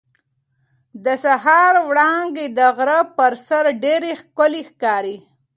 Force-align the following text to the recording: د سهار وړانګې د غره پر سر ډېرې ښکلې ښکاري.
د 1.05 1.07
سهار 1.23 1.73
وړانګې 1.89 2.47
د 2.57 2.59
غره 2.75 2.99
پر 3.17 3.33
سر 3.45 3.65
ډېرې 3.83 4.11
ښکلې 4.21 4.61
ښکاري. 4.69 5.17